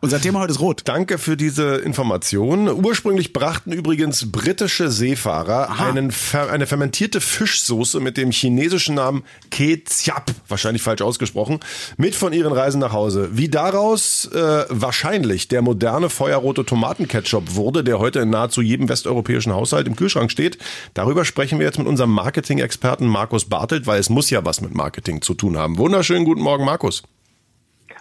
Unser 0.00 0.20
Thema 0.20 0.38
heute 0.38 0.52
ist 0.52 0.60
rot. 0.60 0.82
Danke 0.84 1.18
für 1.18 1.36
diese 1.36 1.78
Information. 1.78 2.68
Ursprünglich 2.68 3.32
brachten 3.32 3.72
übrigens 3.72 4.30
britische 4.30 4.92
Seefahrer 4.92 5.70
einen, 5.80 6.14
eine 6.32 6.68
fermentierte 6.68 7.20
Fischsoße 7.20 7.98
mit 7.98 8.16
dem 8.16 8.30
chinesischen 8.30 8.94
Namen 8.94 9.24
Ketchup, 9.50 10.26
wahrscheinlich 10.46 10.82
falsch 10.82 11.02
ausgesprochen, 11.02 11.58
mit 11.96 12.14
von 12.14 12.32
ihren 12.32 12.52
Reisen 12.52 12.78
nach 12.78 12.92
Hause. 12.92 13.30
Wie 13.32 13.48
daraus 13.48 14.26
äh, 14.26 14.66
wahrscheinlich 14.68 15.48
der 15.48 15.62
moderne 15.62 16.10
feuerrote 16.10 16.64
Tomatenketchup 16.64 17.56
wurde, 17.56 17.82
der 17.82 17.98
heute 17.98 18.20
in 18.20 18.30
nahezu 18.30 18.62
jedem 18.62 18.88
westeuropäischen 18.88 19.52
Haushalt 19.52 19.88
im 19.88 19.96
Kühlschrank 19.96 20.30
steht, 20.30 20.58
darüber 20.94 21.24
sprechen 21.24 21.58
wir 21.58 21.66
jetzt 21.66 21.78
mit 21.78 21.88
unserem 21.88 22.12
Marketing-Experten 22.12 23.08
Markus 23.08 23.46
Bartelt, 23.46 23.88
weil 23.88 23.98
es 23.98 24.10
muss 24.10 24.30
ja 24.30 24.44
was 24.44 24.60
mit 24.60 24.76
Marketing 24.76 25.22
zu 25.22 25.34
tun 25.34 25.58
haben. 25.58 25.76
Wunderschönen 25.76 26.24
guten 26.24 26.42
Morgen, 26.42 26.64
Markus. 26.64 27.02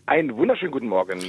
Einen 0.07 0.37
wunderschönen 0.37 0.71
guten 0.71 0.87
Morgen. 0.87 1.19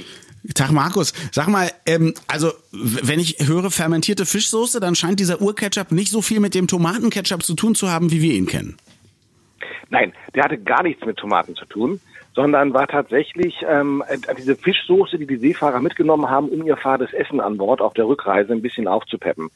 Tag 0.55 0.71
Markus, 0.71 1.13
sag 1.33 1.49
mal, 1.49 1.69
ähm, 1.85 2.13
also 2.27 2.53
wenn 2.71 3.19
ich 3.19 3.35
höre 3.45 3.71
fermentierte 3.71 4.25
Fischsoße, 4.25 4.79
dann 4.79 4.95
scheint 4.95 5.19
dieser 5.19 5.41
Urketchup 5.41 5.91
nicht 5.91 6.09
so 6.09 6.21
viel 6.21 6.39
mit 6.39 6.55
dem 6.55 6.65
Tomatenketchup 6.65 7.43
zu 7.43 7.55
tun 7.55 7.75
zu 7.75 7.91
haben, 7.91 8.09
wie 8.09 8.21
wir 8.21 8.33
ihn 8.33 8.47
kennen. 8.47 8.77
Nein, 9.89 10.13
der 10.33 10.45
hatte 10.45 10.57
gar 10.57 10.81
nichts 10.83 11.05
mit 11.05 11.17
Tomaten 11.17 11.55
zu 11.55 11.65
tun, 11.65 11.99
sondern 12.33 12.73
war 12.73 12.87
tatsächlich 12.87 13.53
ähm, 13.67 14.01
diese 14.37 14.55
Fischsoße, 14.55 15.17
die 15.17 15.27
die 15.27 15.35
Seefahrer 15.35 15.81
mitgenommen 15.81 16.29
haben, 16.29 16.47
um 16.47 16.65
ihr 16.65 16.77
fades 16.77 17.11
Essen 17.11 17.41
an 17.41 17.57
Bord 17.57 17.81
auf 17.81 17.95
der 17.95 18.07
Rückreise 18.07 18.53
ein 18.53 18.61
bisschen 18.61 18.87
aufzupeppen. 18.87 19.49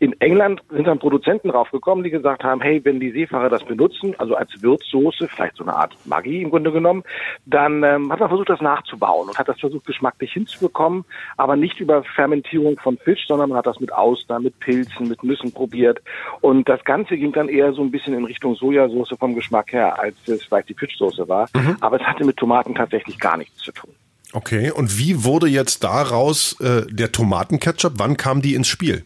In 0.00 0.18
England 0.18 0.62
sind 0.70 0.86
dann 0.86 0.98
Produzenten 0.98 1.50
draufgekommen, 1.50 2.02
die 2.02 2.10
gesagt 2.10 2.42
haben, 2.42 2.62
hey, 2.62 2.82
wenn 2.84 3.00
die 3.00 3.10
Seefahrer 3.10 3.50
das 3.50 3.62
benutzen, 3.64 4.14
also 4.16 4.34
als 4.34 4.50
Würzsoße, 4.62 5.28
vielleicht 5.28 5.56
so 5.56 5.62
eine 5.62 5.76
Art 5.76 5.94
Maggi 6.06 6.40
im 6.40 6.48
Grunde 6.48 6.72
genommen, 6.72 7.04
dann 7.44 7.82
ähm, 7.82 8.10
hat 8.10 8.18
man 8.18 8.30
versucht, 8.30 8.48
das 8.48 8.62
nachzubauen 8.62 9.28
und 9.28 9.38
hat 9.38 9.48
das 9.48 9.60
versucht, 9.60 9.84
geschmacklich 9.84 10.32
hinzubekommen, 10.32 11.04
aber 11.36 11.54
nicht 11.54 11.80
über 11.80 12.02
Fermentierung 12.02 12.78
von 12.80 12.96
Fisch, 12.96 13.26
sondern 13.28 13.50
man 13.50 13.58
hat 13.58 13.66
das 13.66 13.78
mit 13.78 13.92
Austern, 13.92 14.42
mit 14.42 14.58
Pilzen, 14.58 15.06
mit 15.06 15.22
Nüssen 15.22 15.52
probiert. 15.52 16.00
Und 16.40 16.66
das 16.66 16.82
Ganze 16.84 17.18
ging 17.18 17.32
dann 17.32 17.50
eher 17.50 17.74
so 17.74 17.82
ein 17.82 17.90
bisschen 17.90 18.14
in 18.14 18.24
Richtung 18.24 18.54
Sojasauce 18.54 19.18
vom 19.18 19.34
Geschmack 19.34 19.74
her, 19.74 20.00
als 20.00 20.16
es 20.26 20.44
vielleicht 20.44 20.70
die 20.70 20.74
Fischsoße 20.74 21.28
war. 21.28 21.46
Mhm. 21.54 21.76
Aber 21.82 22.00
es 22.00 22.06
hatte 22.06 22.24
mit 22.24 22.38
Tomaten 22.38 22.74
tatsächlich 22.74 23.18
gar 23.18 23.36
nichts 23.36 23.58
zu 23.58 23.70
tun. 23.72 23.90
Okay, 24.32 24.70
und 24.70 24.96
wie 24.98 25.24
wurde 25.24 25.48
jetzt 25.48 25.84
daraus 25.84 26.58
äh, 26.60 26.86
der 26.88 27.12
Tomatenketchup? 27.12 27.94
Wann 27.96 28.16
kam 28.16 28.40
die 28.40 28.54
ins 28.54 28.68
Spiel? 28.68 29.04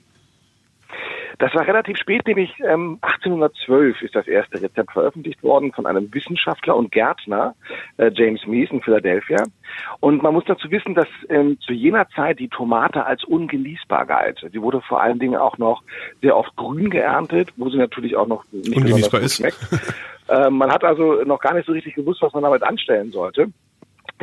Das 1.38 1.54
war 1.54 1.66
relativ 1.66 1.96
spät, 1.96 2.26
nämlich 2.26 2.52
ähm, 2.60 2.98
1812 3.02 4.02
ist 4.02 4.14
das 4.14 4.26
erste 4.26 4.62
Rezept 4.62 4.92
veröffentlicht 4.92 5.42
worden 5.42 5.72
von 5.72 5.86
einem 5.86 6.12
Wissenschaftler 6.12 6.76
und 6.76 6.92
Gärtner, 6.92 7.54
äh, 7.96 8.10
James 8.14 8.46
Mees 8.46 8.70
in 8.70 8.82
Philadelphia. 8.82 9.44
Und 10.00 10.22
man 10.22 10.34
muss 10.34 10.44
dazu 10.46 10.70
wissen, 10.70 10.94
dass 10.94 11.08
ähm, 11.28 11.58
zu 11.60 11.72
jener 11.72 12.08
Zeit 12.10 12.38
die 12.38 12.48
Tomate 12.48 13.04
als 13.04 13.24
ungenießbar 13.24 14.06
galt. 14.06 14.46
Sie 14.52 14.62
wurde 14.62 14.80
vor 14.82 15.00
allen 15.00 15.18
Dingen 15.18 15.36
auch 15.36 15.58
noch 15.58 15.82
sehr 16.22 16.36
oft 16.36 16.54
grün 16.56 16.90
geerntet, 16.90 17.50
wo 17.56 17.68
sie 17.68 17.78
natürlich 17.78 18.16
auch 18.16 18.26
noch 18.26 18.44
nicht 18.52 18.76
ungenießbar 18.76 19.20
ist. 19.20 19.36
Schmeckt. 19.36 19.58
äh, 20.28 20.50
man 20.50 20.70
hat 20.70 20.84
also 20.84 21.22
noch 21.24 21.40
gar 21.40 21.54
nicht 21.54 21.66
so 21.66 21.72
richtig 21.72 21.94
gewusst, 21.94 22.22
was 22.22 22.32
man 22.32 22.42
damit 22.42 22.62
anstellen 22.62 23.10
sollte. 23.10 23.48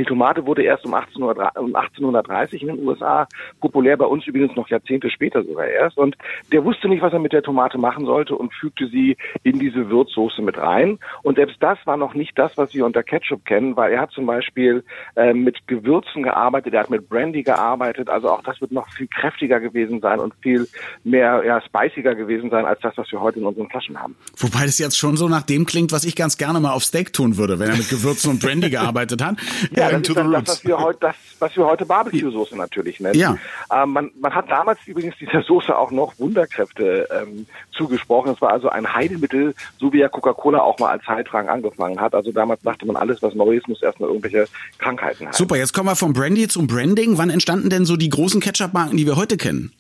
Die 0.02 0.06
Tomate 0.06 0.48
wurde 0.48 0.64
erst 0.64 0.84
um 0.84 0.96
1830 0.96 2.64
in 2.64 2.70
den 2.70 2.88
USA 2.88 3.28
populär, 3.60 3.98
bei 3.98 4.06
uns 4.06 4.26
übrigens 4.26 4.56
noch 4.56 4.68
Jahrzehnte 4.68 5.12
später 5.12 5.44
sogar 5.44 5.68
erst. 5.68 5.96
Und 5.96 6.18
der 6.52 6.66
wusste 6.66 6.90
nicht, 6.90 7.04
was 7.04 7.14
er 7.14 7.20
mit 7.20 7.34
der 7.34 7.44
Tomate 7.44 7.78
machen 7.78 8.08
sollte 8.08 8.36
und 8.36 8.52
fügte 8.52 8.88
sie 8.88 9.16
in 9.44 9.60
diese 9.60 9.92
Würzsoße 9.92 10.42
mit 10.42 10.58
rein. 10.58 10.98
Und 11.22 11.36
selbst 11.36 11.58
das 11.60 11.78
war 11.86 11.98
noch 11.98 12.16
nicht 12.16 12.36
das, 12.36 12.58
was 12.58 12.74
wir 12.74 12.84
unter 12.84 13.04
Ketchup 13.04 13.46
kennen, 13.46 13.76
weil 13.76 13.92
er 13.92 14.02
hat 14.02 14.10
zum 14.10 14.26
Beispiel 14.26 14.84
äh, 15.16 15.36
mit 15.36 15.68
Gewürzen 15.68 16.24
gearbeitet, 16.24 16.74
er 16.74 16.80
hat 16.80 16.90
mit 16.90 17.08
Brandy 17.08 17.44
gearbeitet. 17.44 18.10
Also 18.10 18.32
auch 18.32 18.42
das 18.42 18.60
wird 18.60 18.72
noch 18.72 18.90
viel 18.90 19.06
kräftiger 19.06 19.60
gewesen 19.60 20.02
sein 20.02 20.20
und 20.20 20.34
viel 20.42 20.68
mehr 21.04 21.44
ja, 21.46 21.62
spiciger 21.62 22.16
gewesen 22.16 22.50
sein 22.50 22.66
als 22.66 22.80
das, 22.82 22.98
was 22.98 23.12
wir 23.12 23.22
heute 23.22 23.38
in 23.38 23.46
unseren 23.46 23.70
Flaschen 23.70 24.02
haben. 24.02 24.16
Wobei 24.38 24.66
das 24.66 24.80
jetzt 24.80 24.98
schon 24.98 25.16
so 25.16 25.28
nach 25.28 25.44
dem 25.44 25.68
klingt, 25.68 25.92
was 25.92 26.06
ich 26.06 26.16
ganz 26.16 26.40
gerne 26.40 26.60
mal 26.60 26.72
auf 26.72 26.84
Steak 26.84 27.14
tun 27.14 27.38
würde, 27.38 27.60
wenn 27.60 27.70
er 27.70 27.78
mit 27.78 27.90
Gewürzen 27.90 28.32
und 28.32 28.42
Brandy 28.42 28.72
gearbeitet 28.72 29.24
hat. 29.24 29.38
Ja, 29.76 29.91
das 29.92 30.10
ist 30.10 30.18
dann 30.18 30.32
das, 30.32 30.48
was 30.48 30.66
wir 30.66 30.80
heute, 30.80 31.00
das, 31.00 31.16
was 31.40 31.56
wir 31.56 31.66
heute 31.66 31.86
Barbecue-Soße 31.86 32.56
natürlich 32.56 33.00
nennen. 33.00 33.20
Ja. 33.20 33.38
Ähm, 33.72 33.92
man, 33.92 34.12
man 34.20 34.34
hat 34.34 34.50
damals 34.50 34.80
übrigens 34.86 35.16
dieser 35.20 35.42
Soße 35.42 35.78
auch 35.78 35.92
noch 35.92 36.18
Wunderkräfte 36.20 37.08
ähm, 37.12 37.46
zugesprochen. 37.72 38.34
Es 38.34 38.42
war 38.42 38.52
also 38.52 38.70
ein 38.70 38.94
Heilmittel, 38.94 39.54
so 39.80 39.92
wie 39.94 40.00
ja 40.00 40.10
Coca-Cola 40.10 40.60
auch 40.60 40.80
mal 40.80 40.92
als 40.92 41.06
Heiltrang 41.08 41.50
angefangen 41.50 42.00
hat. 42.00 42.16
Also 42.16 42.32
damals 42.32 42.62
dachte 42.62 42.86
man, 42.86 42.96
alles, 42.96 43.22
was 43.22 43.36
neu 43.36 43.58
ist, 43.58 43.68
muss 43.68 43.82
erstmal 43.82 44.10
irgendwelche 44.10 44.48
Krankheiten 44.78 45.28
haben. 45.28 45.34
Super, 45.34 45.58
jetzt 45.58 45.74
kommen 45.74 45.90
wir 45.90 45.96
vom 45.96 46.14
Brandy 46.14 46.48
zum 46.48 46.68
Branding. 46.68 47.18
Wann 47.18 47.30
entstanden 47.30 47.70
denn 47.70 47.86
so 47.86 47.98
die 47.98 48.10
großen 48.10 48.42
Ketchup-Marken, 48.42 48.98
die 48.98 49.06
wir 49.06 49.16
heute 49.16 49.38
kennen? 49.38 49.72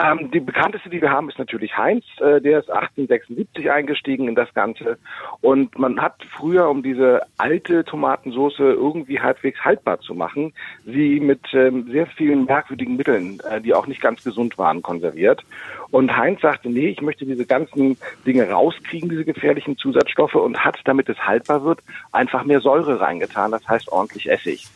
Ähm, 0.00 0.30
die 0.30 0.40
bekannteste, 0.40 0.88
die 0.88 1.02
wir 1.02 1.10
haben, 1.10 1.28
ist 1.28 1.38
natürlich 1.38 1.76
Heinz. 1.76 2.04
Äh, 2.20 2.40
der 2.40 2.60
ist 2.60 2.70
1876 2.70 3.70
eingestiegen 3.70 4.28
in 4.28 4.34
das 4.34 4.52
Ganze. 4.54 4.98
Und 5.42 5.78
man 5.78 6.00
hat 6.00 6.14
früher, 6.36 6.68
um 6.70 6.82
diese 6.82 7.22
alte 7.36 7.84
Tomatensoße 7.84 8.62
irgendwie 8.62 9.20
halbwegs 9.20 9.62
haltbar 9.62 10.00
zu 10.00 10.14
machen, 10.14 10.52
sie 10.86 11.20
mit 11.20 11.40
ähm, 11.52 11.90
sehr 11.90 12.06
vielen 12.06 12.44
merkwürdigen 12.44 12.96
Mitteln, 12.96 13.40
äh, 13.50 13.60
die 13.60 13.74
auch 13.74 13.86
nicht 13.86 14.00
ganz 14.00 14.24
gesund 14.24 14.56
waren, 14.56 14.80
konserviert. 14.80 15.42
Und 15.90 16.16
Heinz 16.16 16.40
sagte, 16.40 16.70
nee, 16.70 16.88
ich 16.88 17.02
möchte 17.02 17.26
diese 17.26 17.44
ganzen 17.44 17.98
Dinge 18.24 18.48
rauskriegen, 18.48 19.08
diese 19.08 19.24
gefährlichen 19.24 19.76
Zusatzstoffe, 19.76 20.36
und 20.36 20.64
hat, 20.64 20.78
damit 20.84 21.08
es 21.08 21.18
haltbar 21.18 21.64
wird, 21.64 21.80
einfach 22.12 22.44
mehr 22.44 22.60
Säure 22.60 23.00
reingetan, 23.00 23.50
das 23.50 23.68
heißt 23.68 23.90
ordentlich 23.90 24.30
Essig. 24.30 24.68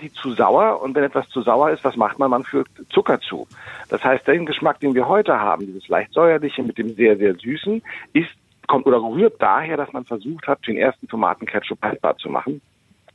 Sie 0.00 0.12
zu 0.12 0.32
sauer 0.32 0.80
und 0.82 0.94
wenn 0.94 1.04
etwas 1.04 1.28
zu 1.28 1.42
sauer 1.42 1.70
ist, 1.70 1.84
was 1.84 1.96
macht 1.96 2.18
man? 2.18 2.30
Man 2.30 2.44
fügt 2.44 2.70
Zucker 2.90 3.20
zu. 3.20 3.46
Das 3.88 4.02
heißt, 4.04 4.26
den 4.26 4.46
Geschmack, 4.46 4.80
den 4.80 4.94
wir 4.94 5.08
heute 5.08 5.38
haben, 5.38 5.66
dieses 5.66 5.88
leicht 5.88 6.12
säuerliche 6.12 6.62
mit 6.62 6.78
dem 6.78 6.94
sehr, 6.94 7.16
sehr 7.16 7.34
süßen, 7.34 7.82
ist 8.12 8.30
kommt 8.66 8.86
oder 8.86 9.02
rührt 9.02 9.40
daher, 9.40 9.76
dass 9.76 9.92
man 9.92 10.04
versucht 10.04 10.46
hat, 10.46 10.66
den 10.66 10.76
ersten 10.76 11.08
Tomatenketchup 11.08 11.82
haltbar 11.82 12.16
zu 12.16 12.28
machen. 12.28 12.60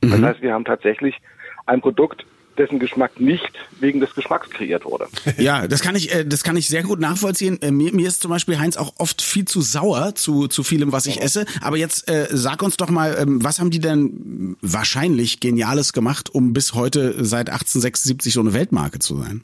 Mhm. 0.00 0.10
Das 0.10 0.22
heißt, 0.22 0.42
wir 0.42 0.52
haben 0.52 0.64
tatsächlich 0.64 1.20
ein 1.66 1.80
Produkt, 1.80 2.24
dessen 2.60 2.78
Geschmack 2.78 3.18
nicht 3.18 3.50
wegen 3.80 4.00
des 4.00 4.14
Geschmacks 4.14 4.50
kreiert 4.50 4.84
wurde. 4.84 5.08
Ja, 5.38 5.66
das 5.66 5.80
kann 5.80 5.96
ich, 5.96 6.14
äh, 6.14 6.24
das 6.24 6.44
kann 6.44 6.56
ich 6.56 6.68
sehr 6.68 6.82
gut 6.82 7.00
nachvollziehen. 7.00 7.58
Äh, 7.62 7.70
mir, 7.70 7.94
mir 7.94 8.06
ist 8.06 8.20
zum 8.20 8.30
Beispiel 8.30 8.58
Heinz 8.58 8.76
auch 8.76 8.92
oft 8.98 9.22
viel 9.22 9.46
zu 9.46 9.62
sauer 9.62 10.14
zu, 10.14 10.48
zu 10.48 10.62
vielem, 10.62 10.92
was 10.92 11.06
ich 11.06 11.22
esse. 11.22 11.46
Aber 11.62 11.76
jetzt 11.78 12.10
äh, 12.10 12.26
sag 12.30 12.62
uns 12.62 12.76
doch 12.76 12.90
mal, 12.90 13.16
ähm, 13.18 13.42
was 13.42 13.58
haben 13.58 13.70
die 13.70 13.80
denn 13.80 14.56
wahrscheinlich 14.60 15.40
Geniales 15.40 15.92
gemacht, 15.92 16.28
um 16.28 16.52
bis 16.52 16.74
heute 16.74 17.24
seit 17.24 17.48
1876 17.48 18.34
so 18.34 18.40
eine 18.40 18.52
Weltmarke 18.52 18.98
zu 18.98 19.16
sein? 19.16 19.42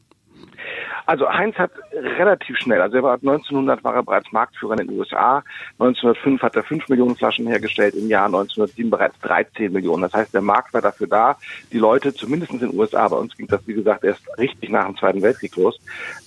Also 1.06 1.28
Heinz 1.28 1.56
hat 1.56 1.70
relativ 1.96 2.56
schnell, 2.58 2.80
also 2.80 2.98
er 2.98 3.02
war 3.02 3.14
1900 3.14 3.82
war 3.82 3.94
er 3.94 4.02
bereits 4.02 4.30
Marktführer 4.32 4.78
in 4.78 4.86
den 4.86 4.98
USA, 4.98 5.42
1905 5.78 6.42
hat 6.42 6.56
er 6.56 6.62
5 6.62 6.88
Millionen 6.88 7.16
Flaschen 7.16 7.46
hergestellt, 7.46 7.94
im 7.94 8.08
Jahr 8.08 8.26
1907 8.26 8.90
bereits 8.90 9.18
13 9.20 9.72
Millionen. 9.72 10.02
Das 10.02 10.12
heißt, 10.12 10.34
der 10.34 10.42
Markt 10.42 10.74
war 10.74 10.82
dafür 10.82 11.06
da, 11.06 11.36
die 11.72 11.78
Leute, 11.78 12.14
zumindest 12.14 12.52
in 12.52 12.58
den 12.58 12.78
USA, 12.78 13.08
bei 13.08 13.16
uns 13.16 13.36
ging 13.36 13.46
das 13.46 13.66
wie 13.66 13.74
gesagt 13.74 14.04
erst 14.04 14.22
richtig 14.38 14.70
nach 14.70 14.86
dem 14.86 14.96
Zweiten 14.96 15.22
Weltkrieg 15.22 15.56
los, 15.56 15.78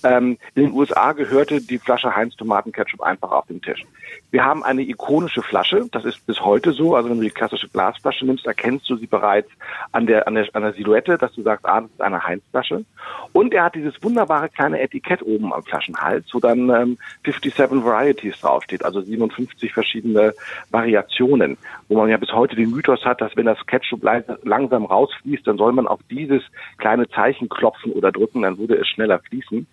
ähm, 0.02 0.38
in 0.54 0.64
den 0.64 0.72
USA 0.72 1.12
gehörte 1.12 1.60
die 1.60 1.78
Flasche 1.78 2.14
Heinz 2.14 2.36
Tomatenketchup 2.36 3.02
einfach 3.02 3.30
auf 3.30 3.46
den 3.46 3.62
Tisch. 3.62 3.84
Wir 4.30 4.44
haben 4.44 4.64
eine 4.64 4.82
ikonische 4.82 5.42
Flasche, 5.42 5.86
das 5.92 6.04
ist 6.04 6.26
bis 6.26 6.40
heute 6.40 6.72
so, 6.72 6.94
also 6.96 7.08
wenn 7.08 7.18
du 7.18 7.24
die 7.24 7.30
klassische 7.30 7.68
Glasflasche 7.68 8.26
nimmst, 8.26 8.46
erkennst 8.46 8.88
du 8.88 8.96
sie 8.96 9.06
bereits 9.06 9.50
an 9.92 10.06
der, 10.06 10.26
an 10.26 10.34
der, 10.34 10.46
an 10.52 10.62
der 10.62 10.72
Silhouette, 10.72 11.18
dass 11.18 11.32
du 11.34 11.42
sagst, 11.42 11.66
ah, 11.66 11.82
das 11.82 11.90
ist 11.90 12.00
eine 12.00 12.24
Heinz-Flasche. 12.24 12.84
Und 13.32 13.54
er 13.54 13.64
hat 13.64 13.74
dieses 13.74 14.02
wunderbare 14.02 14.48
kleine 14.48 14.80
Etikett 14.80 15.22
oben 15.22 15.52
am 15.52 15.59
Flaschenhals, 15.62 16.26
wo 16.32 16.40
dann 16.40 16.70
ähm, 16.70 16.98
57 17.24 17.84
Varieties 17.84 18.40
draufsteht, 18.40 18.84
also 18.84 19.00
57 19.00 19.72
verschiedene 19.72 20.34
Variationen, 20.70 21.56
wo 21.88 21.96
man 21.96 22.08
ja 22.08 22.16
bis 22.16 22.32
heute 22.32 22.56
den 22.56 22.70
Mythos 22.70 23.04
hat, 23.04 23.20
dass 23.20 23.36
wenn 23.36 23.46
das 23.46 23.58
Ketchup 23.66 24.02
langsam 24.44 24.84
rausfließt, 24.84 25.46
dann 25.46 25.58
soll 25.58 25.72
man 25.72 25.86
auf 25.86 26.00
dieses 26.10 26.42
kleine 26.78 27.08
Zeichen 27.08 27.48
klopfen 27.48 27.92
oder 27.92 28.12
drücken, 28.12 28.42
dann 28.42 28.58
würde 28.58 28.76
es 28.76 28.88
schneller 28.88 29.18
fließen. 29.18 29.66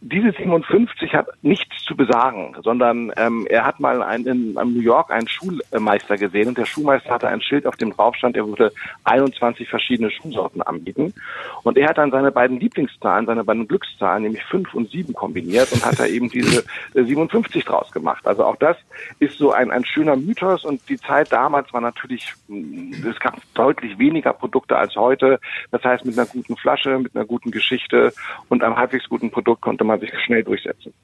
Diese 0.00 0.32
57 0.32 1.14
hat 1.14 1.28
nichts 1.42 1.84
zu 1.84 1.96
besagen, 1.96 2.56
sondern 2.62 3.12
ähm, 3.16 3.46
er 3.48 3.64
hat 3.64 3.80
mal 3.80 4.02
einen, 4.02 4.26
in, 4.26 4.56
in 4.56 4.74
New 4.74 4.80
York 4.80 5.10
einen 5.10 5.28
Schulmeister 5.28 6.16
gesehen 6.16 6.48
und 6.48 6.58
der 6.58 6.66
Schulmeister 6.66 7.10
hatte 7.10 7.28
ein 7.28 7.40
Schild, 7.40 7.66
auf 7.66 7.76
dem 7.76 7.92
drauf 7.92 8.14
stand, 8.14 8.36
er 8.36 8.46
würde 8.46 8.72
21 9.04 9.68
verschiedene 9.68 10.10
Schuhsorten 10.10 10.62
anbieten. 10.62 11.14
Und 11.62 11.76
er 11.76 11.88
hat 11.88 11.98
dann 11.98 12.10
seine 12.10 12.32
beiden 12.32 12.60
Lieblingszahlen, 12.60 13.26
seine 13.26 13.44
beiden 13.44 13.68
Glückszahlen, 13.68 14.22
nämlich 14.22 14.44
5 14.44 14.74
und 14.74 14.90
7 14.90 15.14
kombiniert 15.28 15.70
und 15.72 15.84
hat 15.84 15.98
da 15.98 16.06
eben 16.06 16.30
diese 16.30 16.64
57 16.94 17.62
draus 17.64 17.90
gemacht. 17.92 18.26
Also 18.26 18.44
auch 18.44 18.56
das 18.56 18.78
ist 19.18 19.36
so 19.36 19.52
ein, 19.52 19.70
ein 19.70 19.84
schöner 19.84 20.16
Mythos 20.16 20.64
und 20.64 20.80
die 20.88 20.98
Zeit 20.98 21.30
damals 21.30 21.70
war 21.74 21.82
natürlich, 21.82 22.32
es 22.48 23.20
gab 23.20 23.36
deutlich 23.52 23.98
weniger 23.98 24.32
Produkte 24.32 24.76
als 24.76 24.96
heute. 24.96 25.38
Das 25.70 25.84
heißt, 25.84 26.06
mit 26.06 26.18
einer 26.18 26.26
guten 26.26 26.56
Flasche, 26.56 26.98
mit 26.98 27.14
einer 27.14 27.26
guten 27.26 27.50
Geschichte 27.50 28.14
und 28.48 28.62
einem 28.62 28.76
halbwegs 28.76 29.06
guten 29.08 29.30
Produkt 29.30 29.60
konnte 29.60 29.84
man 29.84 30.00
sich 30.00 30.10
schnell 30.24 30.44
durchsetzen. 30.44 30.94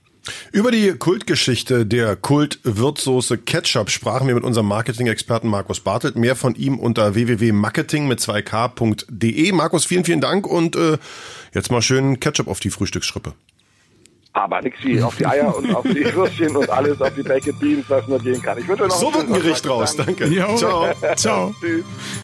Über 0.53 0.71
die 0.71 0.95
Kultgeschichte 0.95 1.85
der 1.85 2.17
Kult-Würzsoße 2.17 3.37
Ketchup 3.37 3.91
sprachen 3.91 4.27
wir 4.27 4.35
mit 4.35 4.45
unserem 4.45 4.69
Marketing-Experten 4.69 5.49
Markus 5.49 5.81
Bartelt. 5.81 6.17
Mehr 6.17 6.35
von 6.35 6.55
ihm 6.55 6.79
unter 6.79 7.15
www.marketing 7.15 8.09
mit 8.09 8.21
2k.de. 8.21 9.53
Markus, 9.53 9.85
vielen, 9.85 10.05
vielen 10.05 10.23
Dank 10.23 10.47
und 10.47 10.77
äh, 10.77 10.97
jetzt 11.53 11.71
mal 11.71 11.83
schön 11.83 12.21
Ketchup 12.21 12.49
auf 12.49 12.61
die 12.61 12.71
Frühstücksschrippe. 12.71 13.35
Aber 14.35 14.61
nix 14.63 14.79
wie 14.83 15.01
auf 15.01 15.17
die 15.17 15.27
Eier 15.27 15.57
und 15.57 15.73
auf 15.75 15.85
die 15.85 16.05
Würstchen 16.15 16.57
und 16.57 16.69
alles, 16.69 17.01
auf 17.01 17.15
die 17.15 17.23
Baked 17.23 17.57
Beans, 17.61 17.85
was 17.89 18.07
nur 18.09 18.19
gehen 18.19 18.43
kann. 18.43 18.59
Ich 18.59 18.67
wünsche 18.67 18.83
noch 18.83 18.91
So 18.91 19.15
wird 19.15 19.29
ein 19.29 19.33
Gericht 19.33 19.69
raus. 19.69 19.95
Danke. 19.97 20.27
Jo. 20.27 20.57
Ciao. 20.57 20.89
Ciao. 21.15 21.55
Tschüss. 21.61 21.85